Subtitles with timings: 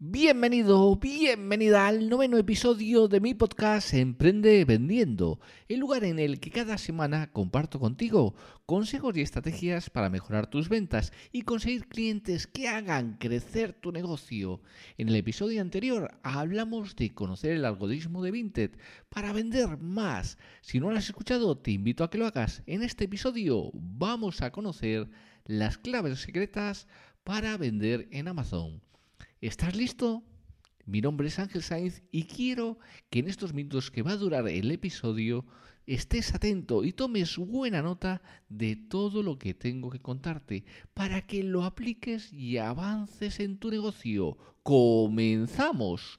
[0.00, 6.52] Bienvenido, bienvenida al noveno episodio de mi podcast Emprende Vendiendo, el lugar en el que
[6.52, 12.68] cada semana comparto contigo consejos y estrategias para mejorar tus ventas y conseguir clientes que
[12.68, 14.62] hagan crecer tu negocio.
[14.98, 18.78] En el episodio anterior hablamos de conocer el algoritmo de Vinted
[19.08, 20.38] para vender más.
[20.60, 22.62] Si no lo has escuchado, te invito a que lo hagas.
[22.66, 25.10] En este episodio vamos a conocer
[25.44, 26.86] las claves secretas
[27.24, 28.87] para vender en Amazon.
[29.40, 30.24] ¿Estás listo?
[30.84, 34.48] Mi nombre es Ángel Sainz y quiero que en estos minutos que va a durar
[34.48, 35.46] el episodio
[35.86, 41.44] estés atento y tomes buena nota de todo lo que tengo que contarte para que
[41.44, 44.36] lo apliques y avances en tu negocio.
[44.64, 46.18] ¡Comenzamos!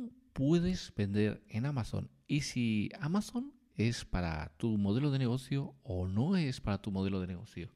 [0.33, 6.35] puedes vender en Amazon y si Amazon es para tu modelo de negocio o no
[6.37, 7.71] es para tu modelo de negocio.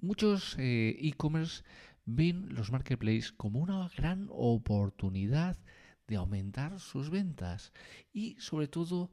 [0.00, 1.64] Muchos eh, e-commerce
[2.04, 5.58] ven los marketplaces como una gran oportunidad
[6.06, 7.72] de aumentar sus ventas
[8.12, 9.10] y sobre todo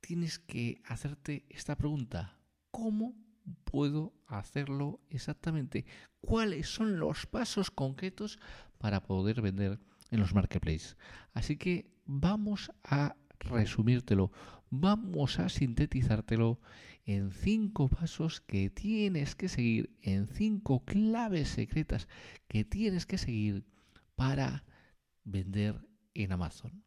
[0.00, 2.38] tienes que hacerte esta pregunta,
[2.70, 3.16] ¿cómo
[3.64, 5.86] puedo hacerlo exactamente?
[6.20, 8.38] ¿Cuáles son los pasos concretos
[8.78, 10.96] para poder vender en los marketplaces.
[11.32, 14.32] Así que vamos a resumírtelo,
[14.70, 16.60] vamos a sintetizártelo
[17.04, 22.08] en cinco pasos que tienes que seguir, en cinco claves secretas
[22.48, 23.64] que tienes que seguir
[24.14, 24.64] para
[25.24, 26.84] vender en Amazon.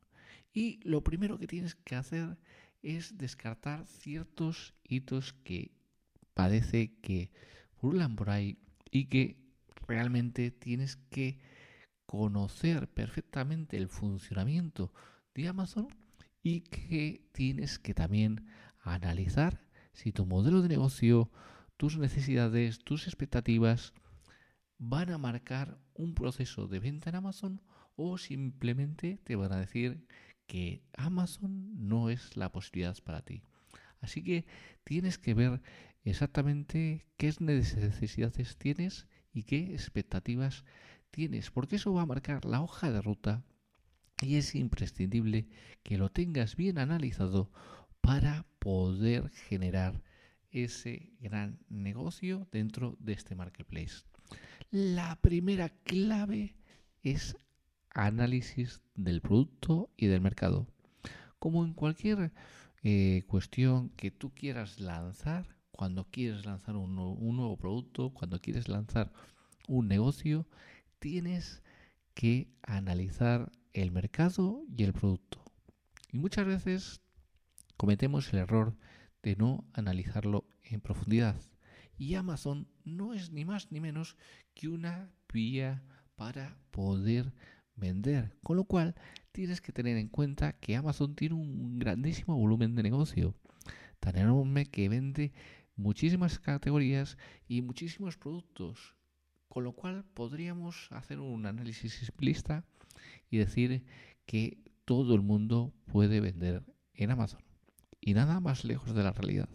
[0.53, 2.37] Y lo primero que tienes que hacer
[2.83, 5.71] es descartar ciertos hitos que
[6.33, 7.31] parece que
[7.81, 8.57] burlan por ahí
[8.91, 9.37] y que
[9.87, 11.39] realmente tienes que
[12.11, 14.93] conocer perfectamente el funcionamiento
[15.33, 15.87] de Amazon
[16.43, 18.47] y que tienes que también
[18.81, 19.63] analizar
[19.93, 21.31] si tu modelo de negocio,
[21.77, 23.93] tus necesidades, tus expectativas
[24.77, 27.61] van a marcar un proceso de venta en Amazon
[27.95, 30.05] o simplemente te van a decir
[30.47, 33.41] que Amazon no es la posibilidad para ti.
[34.01, 34.45] Así que
[34.83, 35.61] tienes que ver
[36.03, 40.65] exactamente qué necesidades tienes y qué expectativas
[41.11, 43.43] tienes, porque eso va a marcar la hoja de ruta
[44.21, 45.47] y es imprescindible
[45.83, 47.51] que lo tengas bien analizado
[48.01, 50.01] para poder generar
[50.51, 54.03] ese gran negocio dentro de este marketplace.
[54.69, 56.55] La primera clave
[57.03, 57.35] es
[57.89, 60.67] análisis del producto y del mercado.
[61.39, 62.31] Como en cualquier
[62.83, 69.11] eh, cuestión que tú quieras lanzar, cuando quieres lanzar un nuevo producto, cuando quieres lanzar
[69.67, 70.45] un negocio,
[71.01, 71.63] tienes
[72.13, 75.43] que analizar el mercado y el producto.
[76.11, 77.01] Y muchas veces
[77.75, 78.77] cometemos el error
[79.23, 81.35] de no analizarlo en profundidad.
[81.97, 84.15] Y Amazon no es ni más ni menos
[84.53, 85.83] que una vía
[86.15, 87.33] para poder
[87.75, 88.37] vender.
[88.43, 88.93] Con lo cual
[89.31, 93.35] tienes que tener en cuenta que Amazon tiene un grandísimo volumen de negocio.
[93.99, 95.33] Tan enorme que vende
[95.75, 97.17] muchísimas categorías
[97.47, 99.00] y muchísimos productos.
[99.51, 102.63] Con lo cual podríamos hacer un análisis simplista
[103.29, 103.83] y decir
[104.25, 106.63] que todo el mundo puede vender
[106.93, 107.43] en Amazon.
[107.99, 109.49] Y nada más lejos de la realidad.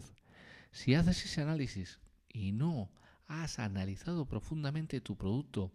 [0.69, 1.99] Si haces ese análisis
[2.29, 2.91] y no
[3.25, 5.71] has analizado profundamente tu producto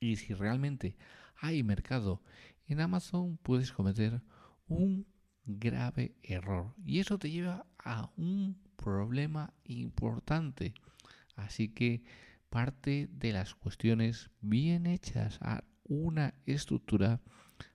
[0.00, 0.96] y si realmente
[1.36, 2.20] hay mercado
[2.66, 4.20] en Amazon, puedes cometer
[4.66, 5.06] un
[5.44, 6.74] grave error.
[6.84, 10.74] Y eso te lleva a un problema importante.
[11.36, 12.02] Así que
[12.50, 17.20] parte de las cuestiones bien hechas a una estructura,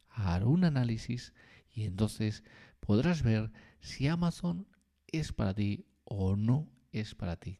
[0.09, 1.33] a un análisis
[1.71, 2.43] y entonces
[2.79, 4.67] podrás ver si Amazon
[5.07, 7.59] es para ti o no es para ti.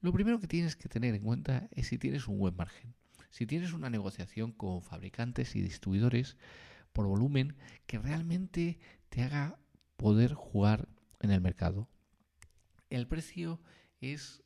[0.00, 2.94] Lo primero que tienes que tener en cuenta es si tienes un buen margen.
[3.30, 6.36] Si tienes una negociación con fabricantes y distribuidores
[6.92, 7.56] por volumen
[7.86, 8.78] que realmente
[9.08, 9.58] te haga
[9.96, 10.88] poder jugar
[11.20, 11.88] en el mercado.
[12.88, 13.60] El precio
[14.00, 14.42] es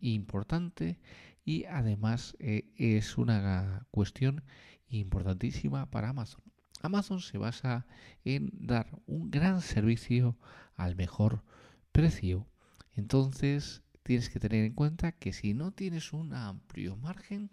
[0.00, 0.98] importante
[1.44, 4.44] y además eh, es una cuestión
[4.88, 6.42] importantísima para Amazon.
[6.82, 7.86] Amazon se basa
[8.24, 10.36] en dar un gran servicio
[10.74, 11.44] al mejor
[11.92, 12.48] precio.
[12.94, 17.50] Entonces tienes que tener en cuenta que si no tienes un amplio margen,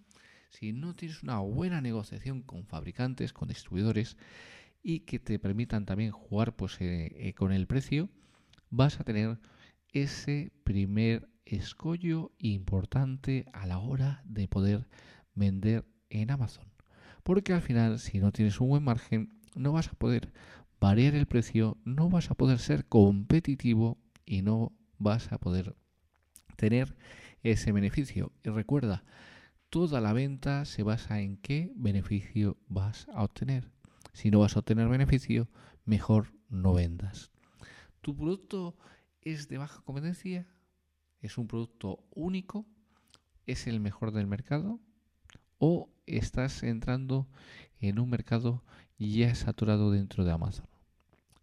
[0.50, 4.18] si no tienes una buena negociación con fabricantes, con distribuidores
[4.82, 8.10] y que te permitan también jugar pues, eh, eh, con el precio,
[8.70, 9.40] vas a tener
[9.92, 14.88] ese primer escollo importante a la hora de poder
[15.34, 16.66] vender en Amazon.
[17.24, 20.32] Porque al final, si no tienes un buen margen, no vas a poder
[20.80, 25.76] variar el precio, no vas a poder ser competitivo y no vas a poder
[26.56, 26.96] tener
[27.44, 28.32] ese beneficio.
[28.44, 29.04] Y recuerda,
[29.70, 33.72] toda la venta se basa en qué beneficio vas a obtener.
[34.14, 35.50] Si no vas a obtener beneficio,
[35.86, 37.32] mejor no vendas.
[38.02, 38.78] ¿Tu producto
[39.22, 40.48] es de baja competencia?
[41.22, 42.66] ¿Es un producto único?
[43.46, 44.80] ¿Es el mejor del mercado?
[45.58, 47.28] ¿O estás entrando
[47.80, 48.64] en un mercado
[48.98, 50.68] ya saturado dentro de Amazon?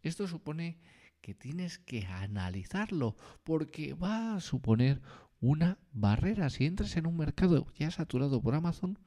[0.03, 0.79] Esto supone
[1.21, 5.03] que tienes que analizarlo porque va a suponer
[5.41, 6.49] una barrera.
[6.51, 8.99] Si entras en un mercado ya saturado por Amazon,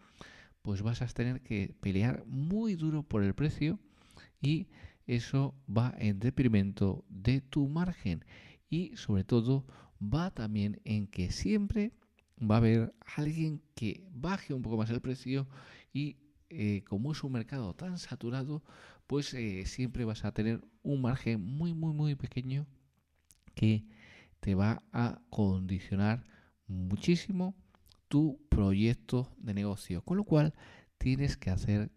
[0.62, 3.80] pues vas a tener que pelear muy duro por el precio
[4.42, 4.68] y
[5.08, 8.26] eso va en detrimento de tu margen
[8.70, 9.66] y sobre todo
[10.02, 11.92] va también en que siempre
[12.40, 15.48] va a haber alguien que baje un poco más el precio
[15.94, 16.18] y
[16.50, 18.64] eh, como es un mercado tan saturado,
[19.08, 22.66] pues eh, siempre vas a tener un margen muy, muy, muy pequeño
[23.56, 23.86] que
[24.40, 26.24] te va a condicionar
[26.68, 27.56] muchísimo
[28.08, 30.02] tu proyecto de negocio.
[30.04, 30.54] Con lo cual
[30.98, 31.92] tienes que hacer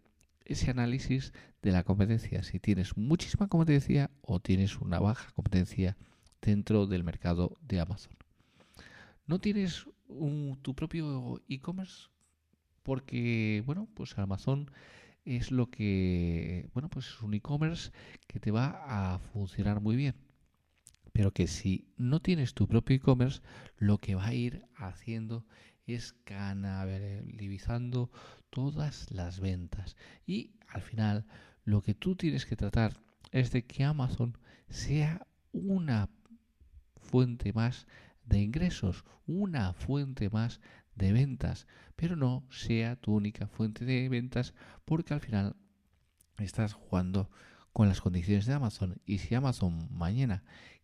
[0.45, 2.43] ese análisis de la competencia.
[2.43, 5.97] Si tienes muchísima competencia o tienes una baja competencia
[6.43, 8.13] dentro del mercado de Amazon.
[9.25, 9.87] ¿No tienes
[10.61, 12.09] tu propio e-commerce?
[12.83, 14.69] Porque, bueno, pues Amazon
[15.23, 17.91] es lo que, bueno, pues es un e-commerce
[18.27, 20.15] que te va a funcionar muy bien.
[21.13, 23.41] Pero que si no tienes tu propio e-commerce,
[23.77, 25.45] lo que va a ir haciendo
[25.87, 28.11] es canalizando
[28.49, 29.95] todas las ventas.
[30.25, 31.25] Y al final,
[31.63, 32.99] lo que tú tienes que tratar
[33.31, 34.37] es de que Amazon
[34.69, 36.09] sea una
[37.03, 37.85] fuente más
[38.25, 40.59] de ingresos, una fuente más
[40.95, 44.53] de ventas, pero no sea tu única fuente de ventas
[44.85, 45.55] porque al final
[46.37, 47.29] estás jugando
[47.71, 50.43] con las condiciones de Amazon y si Amazon mañana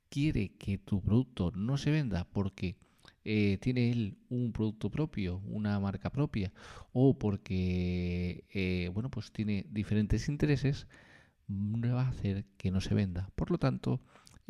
[0.10, 2.78] quiere que tu producto no se venda porque
[3.24, 6.52] eh, tiene él un producto propio, una marca propia
[6.94, 10.88] o porque eh, bueno pues tiene diferentes intereses
[11.50, 13.30] va a hacer que no se venda.
[13.36, 14.02] Por lo tanto,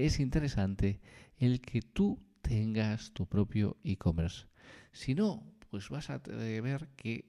[0.06, 1.01] es interesante
[1.38, 4.48] el que tú tengas tu propio e-commerce.
[4.94, 7.26] Si no, pues vas a ver que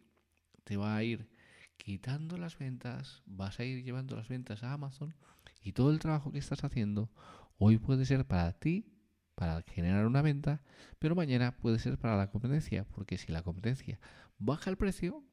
[0.63, 1.29] te va a ir
[1.77, 5.15] quitando las ventas, vas a ir llevando las ventas a Amazon
[5.63, 7.11] y todo el trabajo que estás haciendo
[7.59, 8.87] hoy puede ser para ti,
[9.35, 10.63] para generar una venta,
[11.01, 13.99] pero mañana puede ser para la competencia, porque si la competencia
[14.39, 15.25] baja el precio,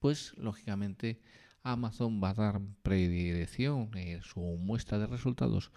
[0.00, 1.22] pues lógicamente
[1.62, 5.72] Amazon va a dar predirección en su muestra de resultados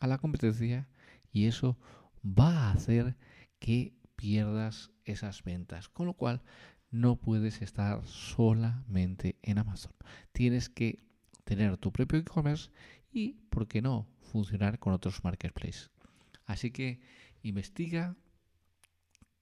[0.00, 0.88] a la competencia
[1.32, 1.78] y eso
[2.24, 3.16] va a hacer
[3.58, 5.88] que pierdas esas ventas.
[5.88, 6.42] Con lo cual,
[6.90, 9.92] no puedes estar solamente en Amazon.
[10.32, 11.04] Tienes que
[11.44, 12.70] tener tu propio e-commerce
[13.12, 15.90] y, ¿por qué no?, funcionar con otros marketplaces.
[16.46, 17.00] Así que
[17.42, 18.16] investiga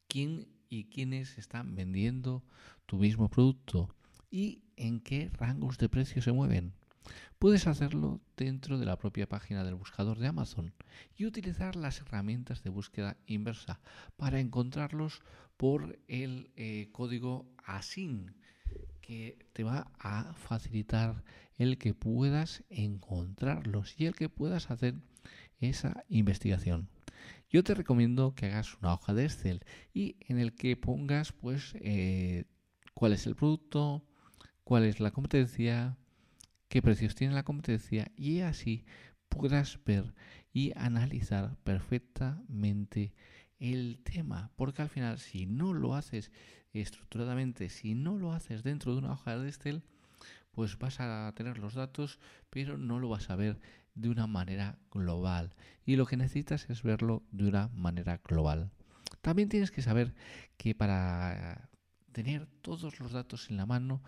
[0.09, 2.45] quién y quiénes están vendiendo
[2.87, 3.95] tu mismo producto
[4.31, 6.75] y en qué rangos de precio se mueven.
[7.39, 10.75] Puedes hacerlo dentro de la propia página del buscador de Amazon
[11.17, 13.81] y utilizar las herramientas de búsqueda inversa
[14.17, 15.23] para encontrarlos
[15.57, 18.35] por el eh, código ASIN
[19.01, 21.25] que te va a facilitar
[21.57, 24.95] el que puedas encontrarlos y el que puedas hacer
[25.61, 26.89] esa investigación.
[27.51, 31.75] Yo te recomiendo que hagas una hoja de Excel y en el que pongas pues
[31.81, 32.45] eh,
[32.95, 34.05] cuál es el producto,
[34.65, 35.97] cuál es la competencia,
[36.69, 38.85] qué precios tiene la competencia y así
[39.29, 40.15] puedas ver
[40.53, 43.15] y analizar perfectamente
[43.59, 46.31] el tema, porque al final si no lo haces
[46.73, 49.83] estructuradamente, si no lo haces dentro de una hoja de Excel,
[50.51, 52.19] pues vas a tener los datos,
[52.51, 53.61] pero no lo vas a ver
[53.95, 55.55] de una manera global.
[55.85, 58.71] Y lo que necesitas es verlo de una manera global.
[59.21, 60.15] También tienes que saber
[60.57, 61.69] que para
[62.13, 64.03] tener todos los datos en la mano,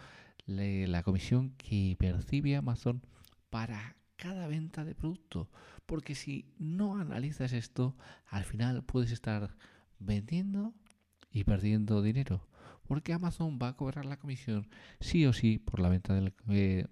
[0.50, 3.02] la comisión que percibe Amazon
[3.48, 5.48] para cada venta de producto.
[5.86, 9.56] Porque si no analizas esto, al final puedes estar
[9.98, 10.74] vendiendo
[11.32, 12.46] y perdiendo dinero.
[12.86, 14.68] Porque Amazon va a cobrar la comisión
[15.00, 16.86] sí o sí por la venta del, eh,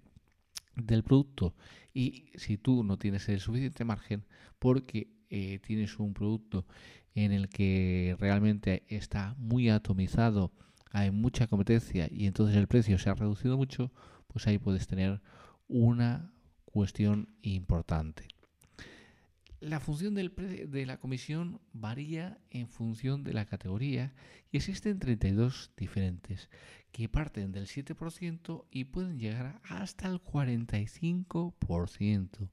[0.75, 1.55] del producto.
[1.93, 4.25] Y si tú no tienes el suficiente margen
[4.59, 6.65] porque eh, tienes un producto
[7.15, 10.51] en el que realmente está muy atomizado,
[10.91, 13.91] hay mucha competencia y entonces el precio se ha reducido mucho,
[14.27, 15.21] pues ahí puedes tener
[15.67, 16.31] una
[16.65, 18.27] cuestión importante.
[19.59, 20.33] La función del
[20.69, 24.13] de la comisión varía en función de la categoría
[24.51, 26.49] y existen 32 diferentes
[26.91, 32.49] que parten del 7% y pueden llegar hasta el 45%.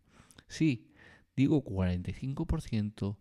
[0.48, 0.90] Sí,
[1.36, 3.16] digo 45%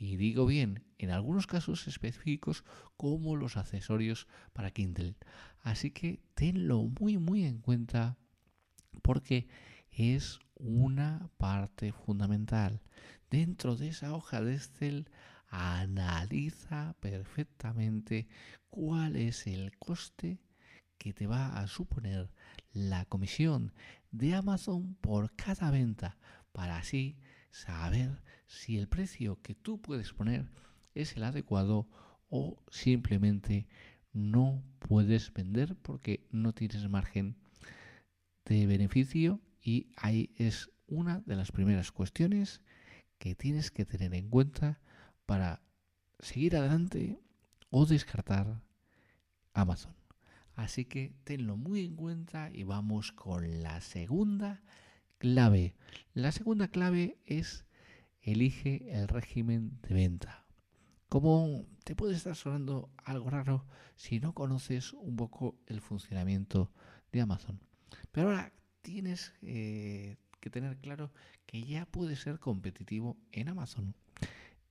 [0.00, 2.64] y digo bien, en algunos casos específicos
[2.96, 5.14] como los accesorios para Kindle.
[5.60, 8.16] Así que tenlo muy muy en cuenta
[9.02, 9.46] porque
[9.90, 12.80] es una parte fundamental.
[13.30, 15.10] Dentro de esa hoja de Excel
[15.48, 18.26] analiza perfectamente
[18.70, 20.40] cuál es el coste
[20.96, 22.30] que te va a suponer
[22.72, 23.74] la comisión
[24.12, 26.16] de Amazon por cada venta
[26.52, 27.18] para así
[27.50, 30.50] saber si el precio que tú puedes poner
[30.96, 31.86] es el adecuado
[32.28, 33.68] o simplemente
[34.12, 37.36] no puedes vender porque no tienes margen
[38.44, 42.60] de beneficio y ahí es una de las primeras cuestiones
[43.18, 44.80] que tienes que tener en cuenta
[45.26, 45.62] para
[46.18, 47.20] seguir adelante
[47.70, 48.64] o descartar
[49.52, 49.94] Amazon.
[50.56, 54.60] Así que tenlo muy en cuenta y vamos con la segunda
[55.18, 55.76] clave.
[56.14, 57.64] La segunda clave es
[58.22, 60.46] elige el régimen de venta.
[61.08, 66.72] Como te puede estar sonando algo raro si no conoces un poco el funcionamiento
[67.12, 67.60] de Amazon.
[68.12, 71.12] Pero ahora tienes eh, que tener claro
[71.46, 73.96] que ya puedes ser competitivo en Amazon.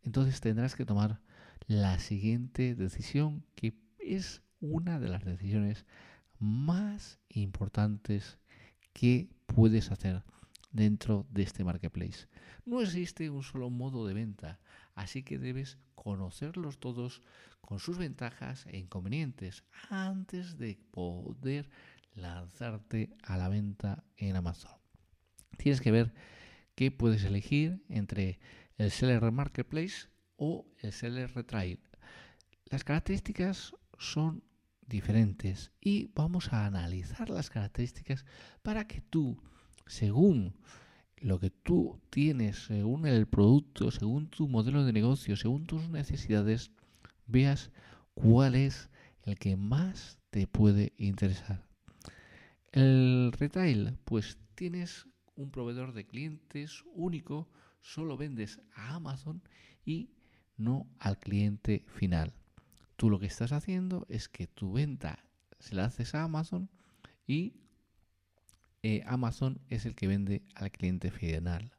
[0.03, 1.19] Entonces tendrás que tomar
[1.67, 5.85] la siguiente decisión que es una de las decisiones
[6.39, 8.39] más importantes
[8.93, 10.23] que puedes hacer
[10.71, 12.27] dentro de este marketplace.
[12.65, 14.59] No existe un solo modo de venta,
[14.95, 17.21] así que debes conocerlos todos
[17.61, 21.69] con sus ventajas e inconvenientes antes de poder
[22.13, 24.73] lanzarte a la venta en Amazon.
[25.57, 26.13] Tienes que ver
[26.75, 28.39] qué puedes elegir entre
[28.77, 30.07] el Seller Marketplace
[30.37, 31.79] o el Seller Retrail.
[32.65, 34.43] Las características son
[34.87, 38.25] diferentes y vamos a analizar las características
[38.63, 39.41] para que tú,
[39.89, 40.53] según
[41.17, 46.71] lo que tú tienes, según el producto, según tu modelo de negocio, según tus necesidades,
[47.25, 47.71] veas
[48.13, 48.89] cuál es
[49.23, 51.65] el que más te puede interesar.
[52.71, 57.49] El retail, pues tienes un proveedor de clientes único,
[57.81, 59.41] solo vendes a Amazon
[59.83, 60.11] y
[60.55, 62.31] no al cliente final.
[62.95, 65.25] Tú lo que estás haciendo es que tu venta
[65.57, 66.69] se la haces a Amazon
[67.25, 67.55] y
[68.83, 71.73] eh, Amazon es el que vende al cliente final.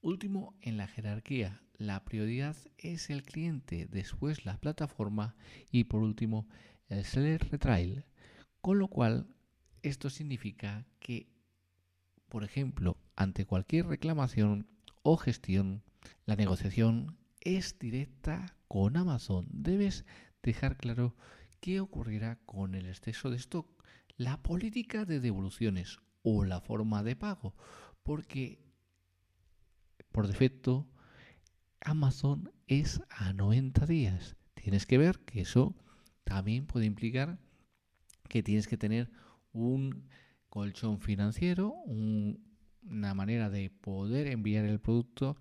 [0.00, 5.34] Último en la jerarquía, la prioridad es el cliente, después la plataforma
[5.70, 6.48] y por último
[6.88, 8.04] el seller retail,
[8.60, 9.34] con lo cual
[9.82, 11.28] esto significa que,
[12.28, 14.66] por ejemplo, ante cualquier reclamación
[15.02, 15.82] o gestión,
[16.26, 19.46] la negociación es directa con Amazon.
[19.50, 20.04] Debes
[20.42, 21.16] dejar claro
[21.60, 23.79] qué ocurrirá con el exceso de stock,
[24.20, 27.54] la política de devoluciones o la forma de pago,
[28.02, 28.62] porque
[30.12, 30.86] por defecto
[31.80, 34.36] Amazon es a 90 días.
[34.52, 35.74] Tienes que ver que eso
[36.22, 37.38] también puede implicar
[38.28, 39.10] que tienes que tener
[39.52, 40.06] un
[40.50, 45.38] colchón financiero, una manera de poder enviar el producto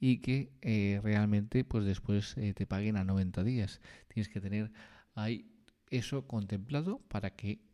[0.00, 3.82] y que eh, realmente pues después eh, te paguen a 90 días.
[4.08, 4.72] Tienes que tener
[5.14, 5.52] ahí
[5.90, 7.70] eso contemplado para que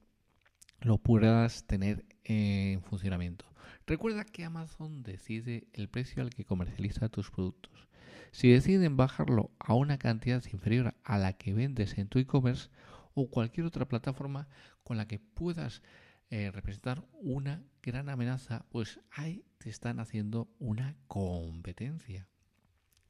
[0.81, 3.45] lo puedas tener en funcionamiento.
[3.87, 7.89] Recuerda que Amazon decide el precio al que comercializa tus productos.
[8.31, 12.69] Si deciden bajarlo a una cantidad inferior a la que vendes en tu e-commerce
[13.15, 14.49] o cualquier otra plataforma,
[14.83, 15.83] con la que puedas
[16.31, 22.29] eh, representar una gran amenaza, pues hay te están haciendo una competencia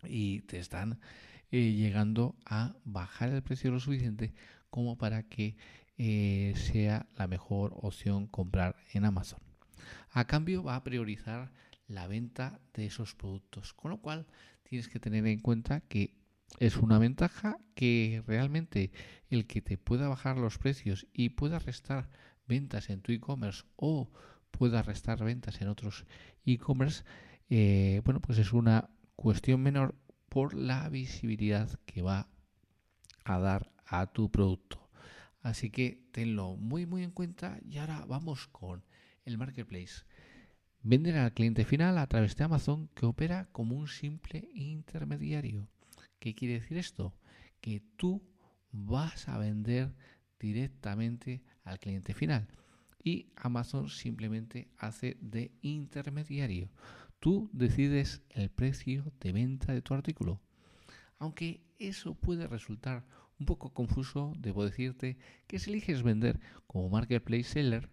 [0.04, 1.00] y te están
[1.50, 4.34] eh, llegando a bajar el precio lo suficiente
[4.70, 5.56] como para que
[5.98, 9.40] eh, sea la mejor opción comprar en Amazon.
[10.10, 11.52] A cambio va a priorizar
[11.86, 14.26] la venta de esos productos, con lo cual
[14.62, 16.14] tienes que tener en cuenta que
[16.58, 18.90] es una ventaja que realmente
[19.30, 22.08] el que te pueda bajar los precios y pueda restar
[22.46, 24.10] ventas en tu e-commerce o
[24.50, 26.06] pueda restar ventas en otros
[26.46, 27.04] e-commerce,
[27.50, 29.94] eh, bueno, pues es una cuestión menor
[30.28, 32.28] por la visibilidad que va
[33.24, 34.87] a dar a tu producto.
[35.40, 38.84] Así que tenlo muy muy en cuenta y ahora vamos con
[39.24, 40.04] el marketplace.
[40.82, 45.68] Vender al cliente final a través de Amazon que opera como un simple intermediario.
[46.18, 47.14] ¿Qué quiere decir esto?
[47.60, 48.22] Que tú
[48.70, 49.94] vas a vender
[50.38, 52.48] directamente al cliente final
[53.02, 56.70] y Amazon simplemente hace de intermediario.
[57.20, 60.40] Tú decides el precio de venta de tu artículo.
[61.18, 63.04] Aunque eso puede resultar
[63.38, 65.16] un poco confuso, debo decirte
[65.46, 67.90] que si eliges vender como marketplace seller,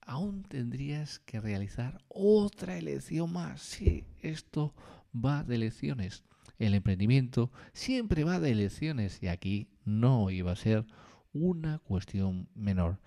[0.00, 3.60] aún tendrías que realizar otra elección más.
[3.60, 4.74] Sí, esto
[5.14, 6.24] va de elecciones.
[6.58, 10.86] El emprendimiento siempre va de elecciones y aquí no iba a ser
[11.32, 13.00] una cuestión menor.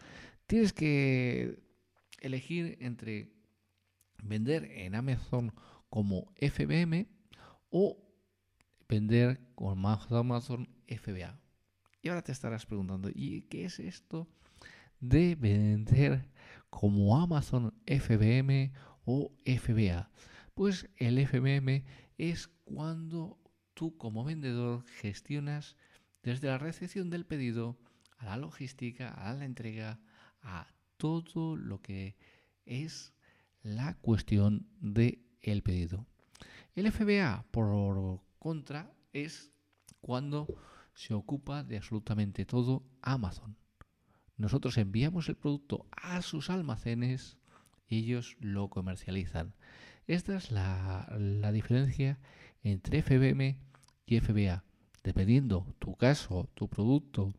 [0.46, 1.64] Tienes que
[2.22, 3.34] elegir entre
[4.24, 5.54] vender en Amazon
[5.90, 7.08] como FBM
[7.72, 7.98] o
[8.88, 11.41] vender con Amazon FBA.
[12.02, 14.28] Y ahora te estarás preguntando, ¿y qué es esto
[15.00, 16.26] de vender
[16.70, 18.72] como Amazon FBM
[19.06, 20.10] o FBA?
[20.56, 21.86] Pues el FBM
[22.18, 23.38] es cuando
[23.74, 25.78] tú como vendedor gestionas
[26.24, 27.78] desde la recepción del pedido
[28.18, 30.00] a la logística, a la entrega,
[30.42, 30.68] a
[30.98, 32.16] todo lo que
[32.66, 33.14] es
[33.64, 36.06] la cuestión del el pedido.
[36.76, 39.52] El FBA, por contra, es
[40.00, 40.48] cuando
[40.94, 43.58] se ocupa de absolutamente todo Amazon.
[44.38, 47.38] Nosotros enviamos el producto a sus almacenes
[47.88, 49.54] y ellos lo comercializan.
[50.08, 52.20] Esta es la, la diferencia
[52.64, 53.60] entre FBM
[54.06, 54.64] y FBA.
[55.04, 57.34] Dependiendo tu caso, tu producto,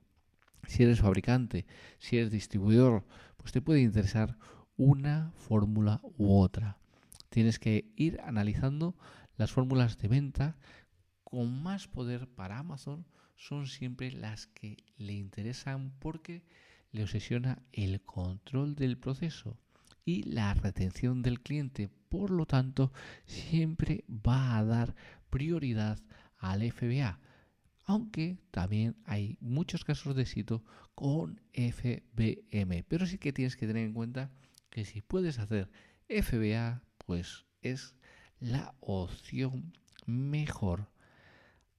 [0.67, 1.67] si eres fabricante,
[1.99, 3.05] si eres distribuidor,
[3.37, 4.37] pues te puede interesar
[4.77, 6.79] una fórmula u otra.
[7.29, 8.97] Tienes que ir analizando
[9.37, 10.57] las fórmulas de venta
[11.25, 13.07] con más poder para Amazon
[13.47, 16.43] son siempre las que le interesan porque
[16.91, 19.59] le obsesiona el control del proceso
[20.05, 21.89] y la retención del cliente.
[22.09, 22.93] Por lo tanto,
[23.27, 24.95] siempre va a dar
[25.31, 25.99] prioridad
[26.39, 27.21] al FBA
[27.85, 32.85] aunque también hay muchos casos de éxito con FBM.
[32.89, 34.31] Pero sí que tienes que tener en cuenta
[34.71, 35.71] que si puedes hacer
[36.09, 37.95] FBA, pues es
[38.39, 39.73] la opción
[40.07, 40.92] mejor.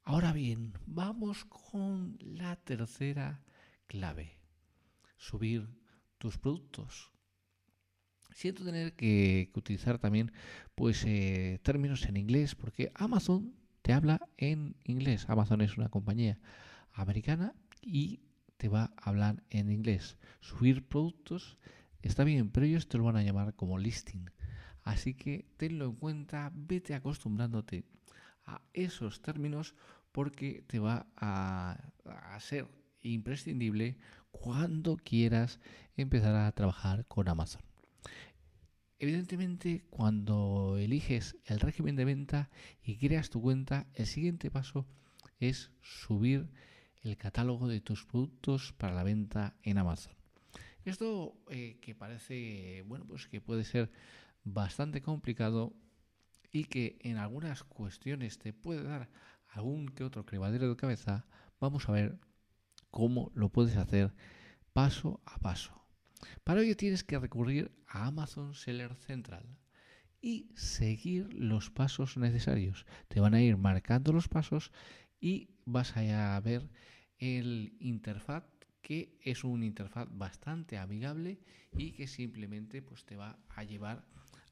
[0.05, 3.41] Ahora bien, vamos con la tercera
[3.87, 4.37] clave.
[5.15, 5.69] Subir
[6.17, 7.13] tus productos.
[8.33, 10.33] Siento tener que, utilizar también
[10.75, 15.29] pues eh, términos en inglés porque Amazon te habla en inglés.
[15.29, 16.37] Amazon es una compañía
[16.91, 18.19] americana y
[18.57, 20.17] te va a hablar en inglés.
[20.41, 21.57] Subir productos
[22.01, 24.29] está bien, pero ellos te lo van a llamar como listing.
[24.83, 27.85] Así que tenlo en cuenta, vete acostumbrándote
[28.45, 29.75] a esos términos
[30.11, 31.77] porque te va a,
[32.39, 32.67] ser
[33.01, 33.97] imprescindible
[34.31, 35.59] cuando quieras
[35.97, 37.61] empezar a trabajar con Amazon.
[38.99, 42.49] Evidentemente, cuando eliges el régimen de venta
[42.81, 44.85] y creas tu cuenta, el siguiente paso
[45.39, 46.49] es subir
[47.01, 50.13] el catálogo de tus productos para la venta en Amazon.
[50.85, 53.91] Esto eh, que parece, bueno, pues que puede ser
[54.43, 55.73] bastante complicado
[56.53, 59.09] y que en algunas cuestiones te puede dar
[59.49, 61.25] algún que otro crevadero de cabeza,
[61.59, 62.19] vamos a ver
[62.91, 64.13] cómo lo puedes hacer
[64.71, 65.83] paso a paso.
[66.43, 69.57] Para ello tienes que recurrir a Amazon Seller Central
[70.21, 72.85] y seguir los pasos necesarios.
[73.07, 74.71] Te van a ir marcando los pasos
[75.19, 76.69] y vas a ver
[77.17, 78.43] el interfaz
[78.81, 81.39] que es un interfaz bastante amigable
[81.71, 84.05] y que simplemente pues, te va a llevar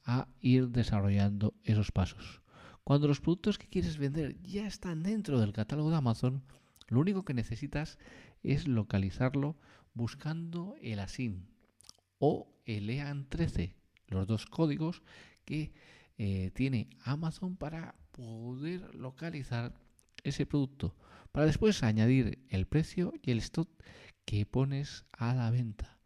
[0.04, 2.42] a ir desarrollando esos pasos.
[2.84, 6.44] Cuando los productos que quieres vender ya están dentro del catálogo de Amazon,
[6.88, 7.98] lo único que necesitas
[8.44, 9.58] es localizarlo
[9.94, 11.48] buscando el ASIN,
[12.20, 13.76] o el EAN 13,
[14.08, 15.02] los dos códigos
[15.46, 15.74] que
[16.18, 19.74] eh, tiene Amazon para poder localizar
[20.24, 20.96] ese producto,
[21.32, 23.70] para después añadir el precio y el stock
[24.26, 26.01] que pones a la venta.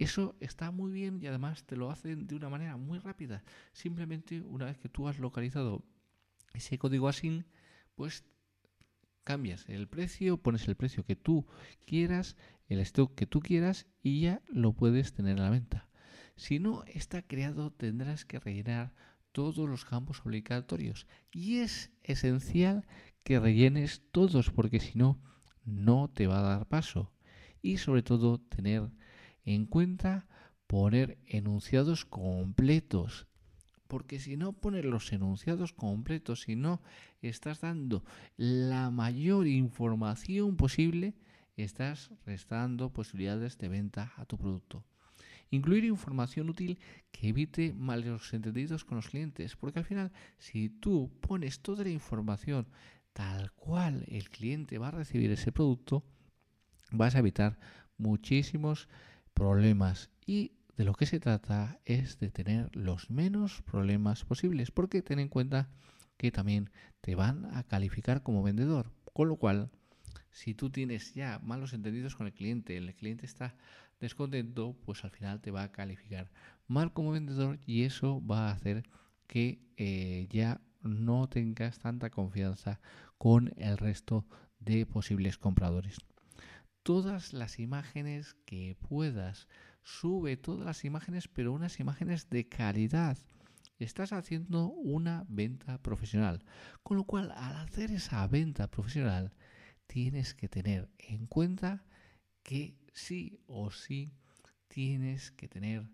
[0.00, 3.44] Eso está muy bien y además te lo hacen de una manera muy rápida.
[3.74, 5.84] Simplemente una vez que tú has localizado
[6.54, 7.44] ese código así,
[7.96, 8.24] pues
[9.24, 11.46] cambias el precio, pones el precio que tú
[11.84, 15.86] quieras, el stock que tú quieras y ya lo puedes tener a la venta.
[16.34, 18.94] Si no está creado, tendrás que rellenar
[19.32, 22.86] todos los campos obligatorios y es esencial
[23.22, 25.20] que rellenes todos porque si no,
[25.66, 27.12] no te va a dar paso.
[27.60, 28.90] Y sobre todo tener
[29.54, 30.26] en cuenta
[30.66, 33.26] poner enunciados completos.
[33.88, 36.80] Porque si no pones los enunciados completos, si no
[37.22, 38.04] estás dando
[38.36, 41.14] la mayor información posible,
[41.56, 44.84] estás restando posibilidades de venta a tu producto.
[45.50, 46.78] Incluir información útil
[47.10, 51.90] que evite malos entendidos con los clientes, porque al final si tú pones toda la
[51.90, 52.68] información
[53.12, 56.04] tal cual el cliente va a recibir ese producto,
[56.92, 57.58] vas a evitar
[57.98, 58.88] muchísimos
[59.34, 65.02] problemas y de lo que se trata es de tener los menos problemas posibles, porque
[65.02, 65.68] ten en cuenta
[66.16, 69.70] que también te van a calificar como vendedor, con lo cual
[70.30, 73.56] si tú tienes ya malos entendidos con el cliente, el cliente está
[74.00, 76.30] descontento, pues al final te va a calificar
[76.66, 78.84] mal como vendedor y eso va a hacer
[79.26, 82.80] que eh, ya no tengas tanta confianza
[83.18, 84.24] con el resto
[84.58, 85.98] de posibles compradores.
[86.82, 89.48] Todas las imágenes que puedas,
[89.82, 93.18] sube todas las imágenes, pero unas imágenes de calidad.
[93.78, 96.44] Estás haciendo una venta profesional,
[96.82, 99.32] con lo cual al hacer esa venta profesional
[99.86, 101.84] tienes que tener en cuenta
[102.42, 104.12] que sí o sí
[104.68, 105.90] tienes que tener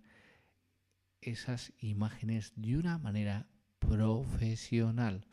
[1.21, 5.27] esas imágenes de una manera profesional,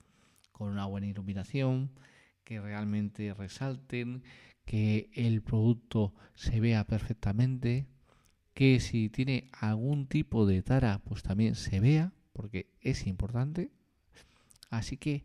[0.51, 1.91] con una buena iluminación,
[2.43, 4.23] que realmente resalten,
[4.65, 7.88] que el producto se vea perfectamente,
[8.54, 13.71] que si tiene algún tipo de tara, pues también se vea, porque es importante.
[14.69, 15.23] Así que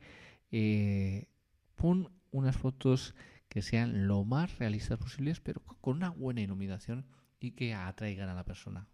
[0.51, 1.29] eh,
[1.77, 3.15] pon unas fotos
[3.49, 7.07] que sean lo más realistas posibles, pero con una buena iluminación
[7.41, 8.89] y que atraigan a la persona.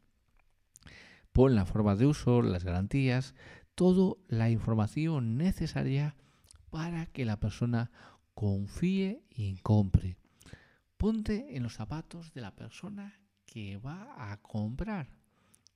[1.33, 3.35] Pon la forma de uso, las garantías,
[3.75, 6.15] toda la información necesaria
[6.71, 7.91] para que la persona
[8.35, 10.17] confíe y compre.
[10.97, 15.09] Ponte en los zapatos de la persona que va a comprar.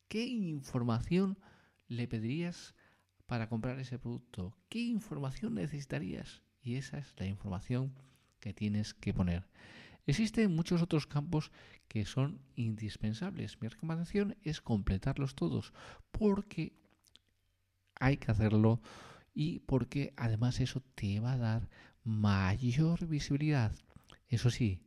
[0.09, 1.39] ¿Qué información
[1.87, 2.75] le pedirías
[3.27, 4.57] para comprar ese producto?
[4.69, 6.43] ¿Qué información necesitarías?
[6.63, 7.95] Y esa es la información
[8.41, 9.49] que tienes que poner.
[10.07, 11.53] Existen muchos otros campos
[11.87, 13.61] que son indispensables.
[13.61, 15.75] Mi recomendación es completarlos todos
[16.11, 16.73] porque
[18.01, 18.81] hay que hacerlo
[19.35, 21.69] y porque además eso te va a dar
[22.05, 23.75] mayor visibilidad.
[24.29, 24.81] Eso sí,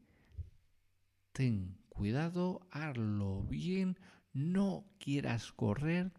[1.32, 3.98] ten cuidado, hazlo bien,
[4.34, 6.12] no quieras correr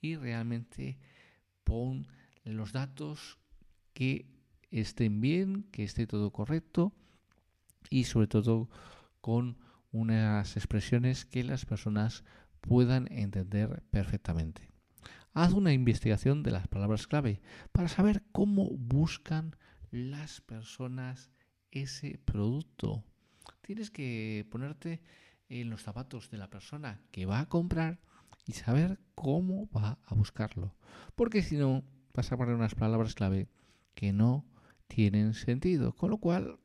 [0.00, 0.98] y realmente
[1.64, 2.06] pon
[2.44, 3.38] los datos
[3.92, 4.26] que
[4.70, 6.92] estén bien, que esté todo correcto
[7.88, 8.68] y sobre todo
[9.20, 9.58] con
[9.92, 12.24] unas expresiones que las personas
[12.60, 14.70] puedan entender perfectamente.
[15.32, 17.40] Haz una investigación de las palabras clave
[17.72, 19.56] para saber cómo buscan
[19.90, 21.30] las personas
[21.70, 23.04] ese producto.
[23.60, 25.02] Tienes que ponerte
[25.48, 28.00] en los zapatos de la persona que va a comprar
[28.46, 30.74] y saber cómo va a buscarlo.
[31.14, 33.48] Porque si no, vas a poner unas palabras clave
[33.94, 34.46] que no
[34.86, 36.58] tienen sentido, con lo cual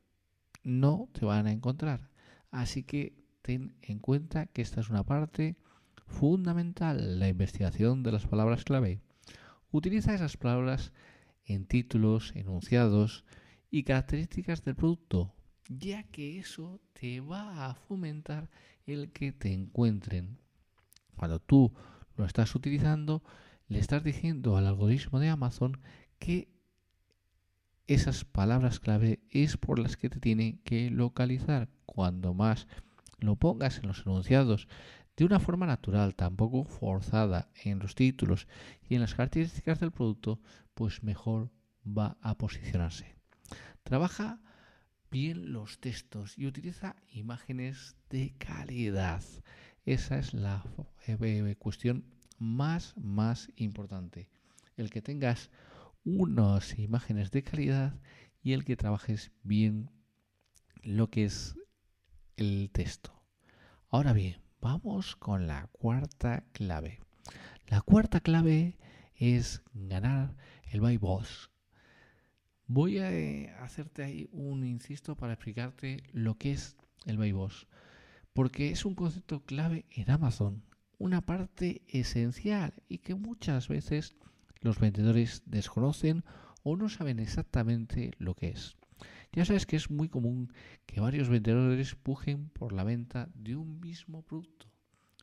[0.62, 2.10] no te van a encontrar.
[2.50, 5.56] Así que ten en cuenta que esta es una parte
[6.06, 9.00] fundamental, la investigación de las palabras clave.
[9.70, 10.92] Utiliza esas palabras
[11.44, 13.24] en títulos, enunciados
[13.70, 15.35] y características del producto,
[15.68, 18.50] ya que eso te va a fomentar
[18.86, 20.38] el que te encuentren.
[21.16, 21.72] Cuando tú
[22.16, 23.22] lo estás utilizando,
[23.68, 25.80] le estás diciendo al algoritmo de Amazon
[26.18, 26.48] que
[27.86, 31.68] esas palabras clave es por las que te tiene que localizar.
[31.84, 32.66] Cuando más
[33.18, 34.68] lo pongas en los enunciados
[35.16, 38.48] de una forma natural, tampoco forzada en los títulos
[38.88, 40.40] y en las características del producto,
[40.74, 41.50] pues mejor
[41.86, 43.16] va a posicionarse.
[43.82, 44.40] Trabaja
[45.16, 49.22] bien los textos y utiliza imágenes de calidad.
[49.86, 50.62] Esa es la
[51.06, 52.04] eh, cuestión
[52.38, 54.28] más, más importante.
[54.76, 55.50] El que tengas
[56.04, 57.98] unas imágenes de calidad
[58.42, 59.90] y el que trabajes bien
[60.82, 61.56] lo que es
[62.36, 63.18] el texto.
[63.88, 67.00] Ahora bien, vamos con la cuarta clave.
[67.68, 68.76] La cuarta clave
[69.14, 70.36] es ganar
[70.70, 71.50] el buy boss.
[72.68, 77.66] Voy a eh, hacerte ahí un insisto para explicarte lo que es el buy boss.
[78.32, 80.62] porque es un concepto clave en Amazon,
[80.98, 84.16] una parte esencial y que muchas veces
[84.60, 86.24] los vendedores desconocen
[86.62, 88.76] o no saben exactamente lo que es.
[89.32, 90.52] Ya sabes que es muy común
[90.86, 94.66] que varios vendedores pujen por la venta de un mismo producto.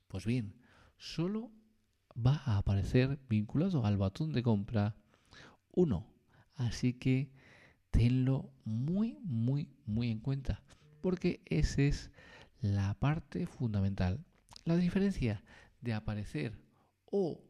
[0.07, 0.55] Pues bien,
[0.97, 1.51] solo
[2.15, 4.95] va a aparecer vinculado al batón de compra
[5.71, 6.12] uno.
[6.55, 7.29] Así que
[7.91, 10.63] tenlo muy, muy, muy en cuenta,
[11.01, 12.11] porque esa es
[12.61, 14.23] la parte fundamental.
[14.65, 15.43] La diferencia
[15.81, 16.57] de aparecer
[17.05, 17.43] o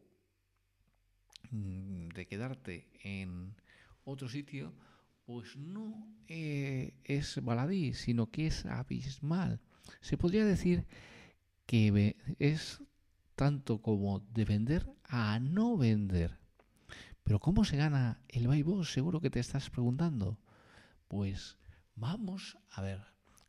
[1.52, 3.56] mm, de quedarte en
[4.04, 4.74] otro sitio,
[5.26, 9.62] pues no eh, es baladí, sino que es abismal.
[10.02, 10.86] Se podría decir
[11.66, 12.82] que es
[13.36, 16.42] tanto como de vender a no vender.
[17.23, 20.39] Pero ¿cómo se gana el buy Seguro que te estás preguntando.
[21.07, 21.57] Pues
[21.95, 23.01] vamos a ver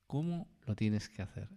[0.07, 1.49] cómo lo tienes que hacer.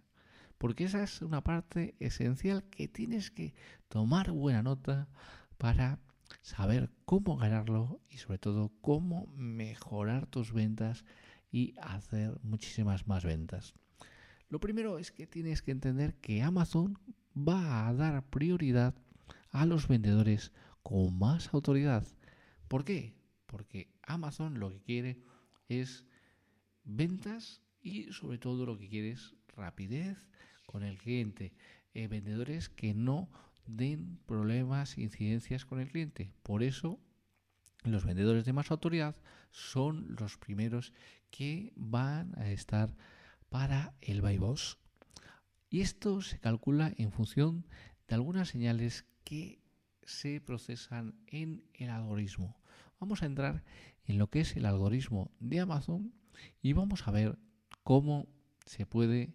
[0.58, 3.54] Porque esa es una parte esencial que tienes que
[3.88, 5.08] tomar buena nota
[5.56, 6.00] para
[6.42, 11.04] saber cómo ganarlo y sobre todo cómo mejorar tus ventas
[11.50, 13.74] y hacer muchísimas más ventas.
[14.48, 16.98] Lo primero es que tienes que entender que Amazon
[17.36, 18.94] va a dar prioridad
[19.50, 20.52] a los vendedores
[20.88, 22.06] con más autoridad.
[22.66, 23.14] ¿Por qué?
[23.44, 25.22] Porque Amazon lo que quiere
[25.68, 26.06] es
[26.82, 30.16] ventas y sobre todo lo que quiere es rapidez
[30.64, 31.52] con el cliente.
[31.92, 33.28] Eh, vendedores que no
[33.66, 36.32] den problemas, incidencias con el cliente.
[36.42, 36.98] Por eso
[37.84, 39.14] los vendedores de más autoridad
[39.50, 40.94] son los primeros
[41.30, 42.96] que van a estar
[43.50, 44.78] para el buy boss.
[45.68, 47.66] Y esto se calcula en función
[48.06, 49.60] de algunas señales que
[50.08, 52.56] se procesan en el algoritmo.
[52.98, 53.62] Vamos a entrar
[54.04, 56.12] en lo que es el algoritmo de Amazon
[56.62, 57.38] y vamos a ver
[57.84, 58.26] cómo
[58.64, 59.34] se puede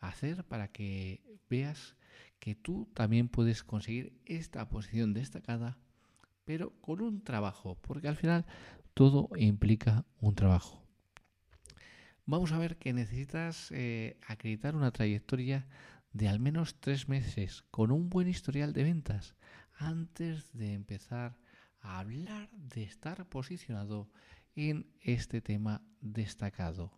[0.00, 1.96] hacer para que veas
[2.40, 5.78] que tú también puedes conseguir esta posición destacada,
[6.44, 8.44] pero con un trabajo, porque al final
[8.94, 10.82] todo implica un trabajo.
[12.26, 15.66] Vamos a ver que necesitas eh, acreditar una trayectoria
[16.12, 19.34] de al menos tres meses con un buen historial de ventas
[19.78, 21.38] antes de empezar
[21.80, 24.10] a hablar de estar posicionado
[24.56, 26.92] en este tema destacado.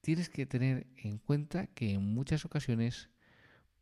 [0.00, 3.10] Tienes que tener en cuenta que en muchas ocasiones,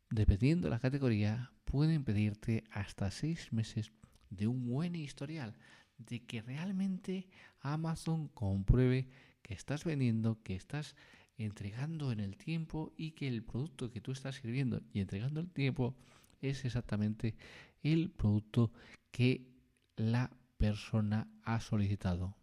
[0.09, 3.91] dependiendo de la categoría, pueden pedirte hasta seis meses
[4.29, 5.55] de un buen historial,
[5.97, 7.27] de que realmente
[7.59, 9.09] Amazon compruebe
[9.41, 10.95] que estás vendiendo, que estás
[11.37, 15.51] entregando en el tiempo y que el producto que tú estás sirviendo y entregando el
[15.51, 15.95] tiempo
[16.43, 17.35] es exactamente
[17.81, 18.71] el producto
[19.11, 19.47] que
[19.95, 22.35] la persona ha solicitado.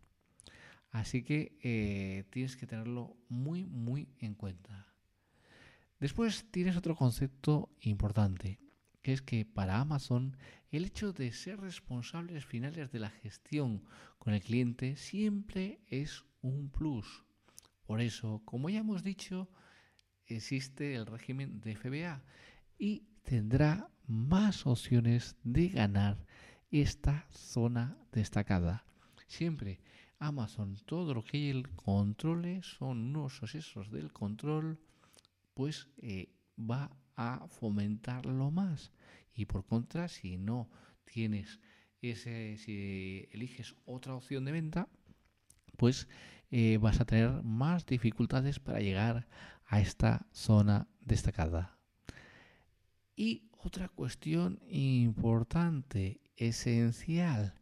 [0.90, 4.86] Así que eh, tienes que tenerlo muy, muy en cuenta.
[6.00, 8.58] Después tienes otro concepto importante,
[9.02, 10.36] que es que para Amazon
[10.70, 13.84] el hecho de ser responsables finales de la gestión
[14.18, 17.24] con el cliente siempre es un plus.
[17.84, 19.50] Por eso, como ya hemos dicho,
[20.26, 22.22] existe el régimen de FBA
[22.78, 26.26] y tendrá más opciones de ganar
[26.70, 28.85] esta zona destacada.
[29.26, 29.80] Siempre
[30.18, 34.78] Amazon, todo lo que él controle son unos sucesos del control,
[35.54, 36.28] pues eh,
[36.59, 38.92] va a fomentarlo más.
[39.35, 40.68] Y por contra, si no
[41.04, 41.59] tienes
[42.02, 44.88] ese, si eliges otra opción de venta,
[45.76, 46.06] pues
[46.50, 49.26] eh, vas a tener más dificultades para llegar
[49.64, 51.79] a esta zona destacada.
[53.20, 57.52] Y otra cuestión importante, esencial,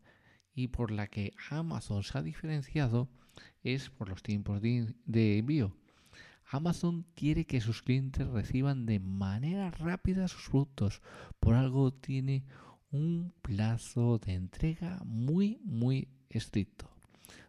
[0.55, 3.09] y por la que Amazon se ha diferenciado
[3.65, 4.95] es por los tiempos de,
[5.39, 5.75] envío.
[6.45, 11.03] Amazon quiere que sus clientes reciban de manera rápida sus productos.
[11.41, 12.45] Por algo tiene
[12.93, 16.89] un plazo de entrega muy, muy estricto.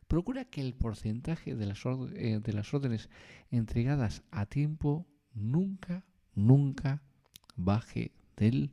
[0.08, 3.08] Procura que el porcentaje de las, eh, de las órdenes
[3.52, 7.04] entregadas a tiempo nunca, nunca
[7.60, 8.72] baje del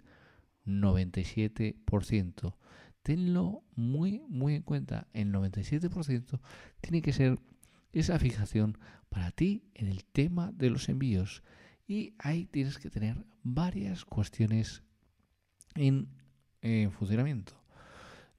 [0.66, 2.56] 97%.
[3.02, 5.06] Tenlo muy, muy en cuenta.
[5.12, 6.40] El 97%
[6.80, 7.38] tiene que ser
[7.92, 11.42] esa fijación para ti en el tema de los envíos.
[11.86, 14.82] Y ahí tienes que tener varias cuestiones
[15.74, 16.08] en,
[16.62, 17.52] en funcionamiento.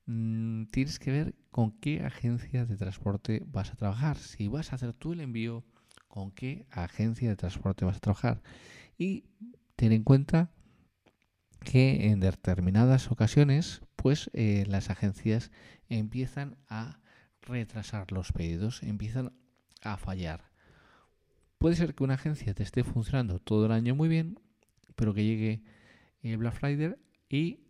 [0.05, 4.17] Mm, tienes que ver con qué agencia de transporte vas a trabajar.
[4.17, 5.63] Si vas a hacer tú el envío,
[6.07, 8.41] con qué agencia de transporte vas a trabajar.
[8.97, 9.25] Y
[9.77, 10.51] ten en cuenta
[11.63, 15.51] que en determinadas ocasiones, pues eh, las agencias
[15.87, 16.99] empiezan a
[17.41, 19.33] retrasar los pedidos, empiezan
[19.81, 20.51] a fallar.
[21.59, 24.39] puede ser que una agencia te esté funcionando todo el año muy bien,
[24.95, 25.63] pero que llegue
[26.37, 26.95] Black Friday
[27.29, 27.61] y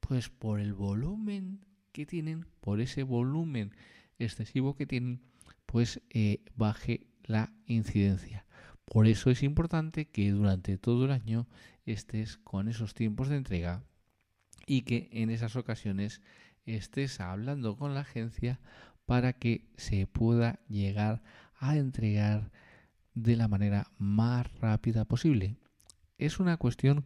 [0.00, 3.74] pues por el volumen que tienen, por ese volumen
[4.18, 5.20] excesivo que tienen,
[5.66, 8.46] pues eh, baje la incidencia.
[8.88, 11.46] Por eso es importante que durante todo el año
[11.84, 13.82] estés con esos tiempos de entrega
[14.66, 16.22] y que en esas ocasiones
[16.64, 18.60] estés hablando con la agencia
[19.04, 21.22] para que se pueda llegar
[21.58, 22.50] a entregar
[23.14, 25.56] de la manera más rápida posible.
[26.16, 27.04] Es una cuestión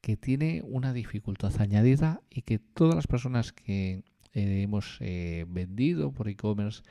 [0.00, 6.28] que tiene una dificultad añadida y que todas las personas que hemos eh, vendido por
[6.28, 6.82] e-commerce,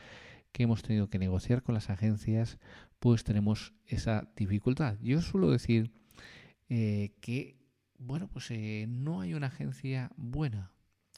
[0.51, 2.58] que hemos tenido que negociar con las agencias,
[3.02, 4.96] pues tenemos esa dificultad.
[5.02, 5.92] Yo suelo decir
[6.70, 7.58] eh, que,
[7.98, 8.54] bueno, pues
[8.88, 10.72] no hay una agencia buena,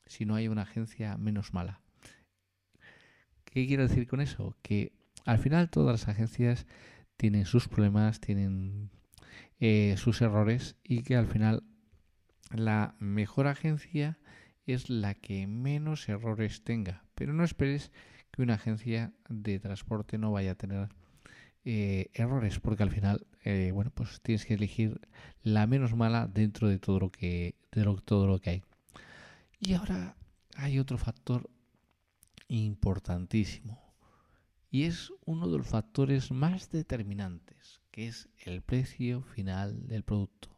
[0.06, 1.82] sino hay una agencia menos mala.
[3.44, 4.56] ¿Qué quiero decir con eso?
[4.62, 4.94] Que
[5.26, 6.68] al final todas las agencias
[7.18, 8.90] tienen sus problemas, tienen
[9.98, 11.64] sus errores y que al final
[12.50, 14.18] la mejor agencia
[14.66, 17.04] es la que menos errores tenga.
[17.14, 17.92] Pero no esperes
[18.32, 20.90] que una agencia de transporte no vaya a tener
[21.66, 25.00] eh, errores, porque al final, eh, bueno, pues tienes que elegir
[25.42, 28.64] la menos mala dentro de todo lo que, de todo lo que hay.
[29.60, 30.16] Y ahora
[30.56, 31.50] hay otro factor
[32.48, 33.82] importantísimo
[34.70, 40.54] y es uno de los factores más determinantes, que es el precio final del producto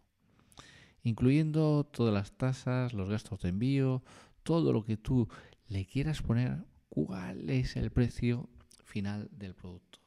[1.06, 4.04] incluyendo todas las tasas, los gastos de envío,
[4.44, 5.30] todo lo que tú
[5.68, 8.50] le quieras poner, cuál es el precio
[8.84, 10.00] final del producto.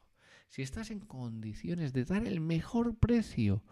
[0.49, 3.63] Si estás en condiciones de dar el mejor precio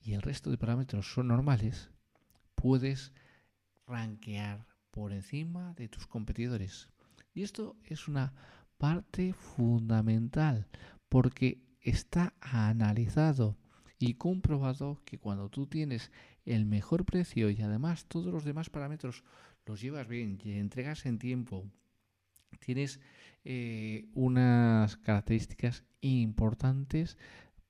[0.00, 1.90] y el resto de parámetros son normales,
[2.54, 3.12] puedes
[3.86, 6.88] rankear por encima de tus competidores.
[7.34, 8.32] Y esto es una
[8.78, 10.68] parte fundamental
[11.08, 13.56] porque está analizado
[13.98, 16.10] y comprobado que cuando tú tienes
[16.44, 19.24] el mejor precio y además todos los demás parámetros
[19.66, 21.64] los llevas bien y entregas en tiempo,
[22.58, 23.00] tienes
[23.44, 27.18] eh, unas características importantes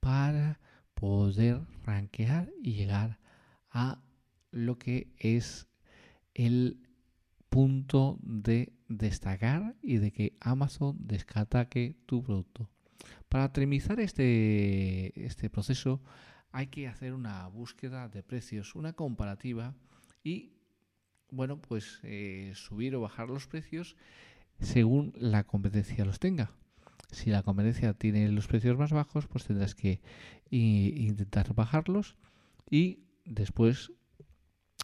[0.00, 0.60] para
[0.94, 3.18] poder rankear y llegar
[3.70, 4.02] a
[4.50, 5.66] lo que es
[6.34, 6.78] el
[7.48, 12.68] punto de destacar y de que Amazon descataque tu producto.
[13.28, 16.02] Para optimizar este, este proceso
[16.50, 19.74] hay que hacer una búsqueda de precios, una comparativa
[20.22, 20.52] y,
[21.30, 23.96] bueno, pues eh, subir o bajar los precios
[24.62, 26.52] según la competencia los tenga.
[27.10, 30.00] Si la competencia tiene los precios más bajos, pues tendrás que
[30.50, 32.16] intentar bajarlos
[32.70, 33.92] y después,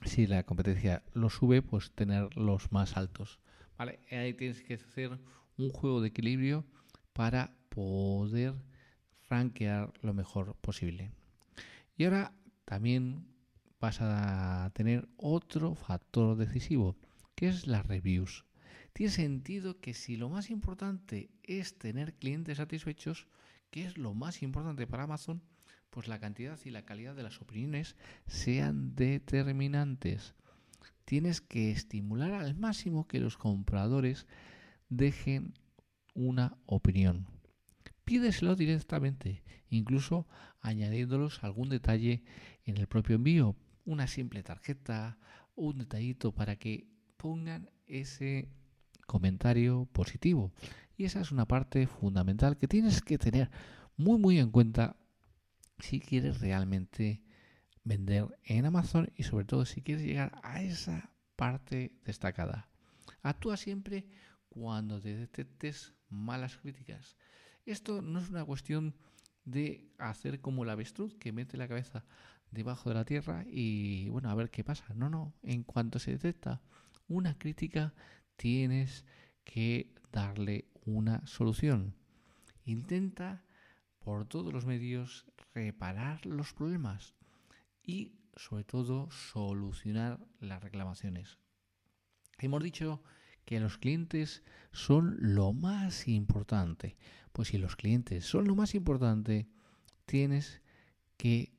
[0.04, 3.40] si la competencia los sube, pues tener los más altos.
[3.78, 4.00] ¿Vale?
[4.10, 5.18] Ahí tienes que hacer
[5.56, 6.66] un juego de equilibrio
[7.14, 8.54] para poder
[9.20, 11.12] franquear lo mejor posible.
[11.96, 13.26] Y ahora también
[13.80, 16.96] vas a tener otro factor decisivo,
[17.34, 18.44] que es las reviews.
[18.92, 23.28] Tiene sentido que si lo más importante es tener clientes satisfechos,
[23.70, 25.42] que es lo más importante para Amazon,
[25.90, 27.96] pues la cantidad y la calidad de las opiniones
[28.26, 30.34] sean determinantes.
[31.04, 34.26] Tienes que estimular al máximo que los compradores
[34.88, 35.54] dejen
[36.14, 37.26] una opinión.
[38.04, 40.26] Pídeselo directamente, incluso
[40.60, 42.22] añadiéndolos algún detalle
[42.64, 45.18] en el propio envío, una simple tarjeta,
[45.54, 48.48] un detallito para que pongan ese
[49.08, 50.52] comentario positivo.
[50.96, 53.50] Y esa es una parte fundamental que tienes que tener
[53.96, 54.96] muy muy en cuenta
[55.78, 57.22] si quieres realmente
[57.84, 62.68] vender en Amazon y sobre todo si quieres llegar a esa parte destacada.
[63.22, 64.06] Actúa siempre
[64.50, 67.16] cuando te detectes malas críticas.
[67.64, 68.94] Esto no es una cuestión
[69.44, 72.04] de hacer como el avestruz que mete la cabeza
[72.50, 74.84] debajo de la tierra y bueno, a ver qué pasa.
[74.94, 76.60] No, no, en cuanto se detecta
[77.08, 77.94] una crítica,
[78.38, 79.04] tienes
[79.44, 81.94] que darle una solución.
[82.64, 83.44] Intenta
[83.98, 87.14] por todos los medios reparar los problemas
[87.82, 91.38] y sobre todo solucionar las reclamaciones.
[92.38, 93.02] Hemos dicho
[93.44, 96.96] que los clientes son lo más importante.
[97.32, 99.48] Pues si los clientes son lo más importante,
[100.06, 100.62] tienes
[101.16, 101.58] que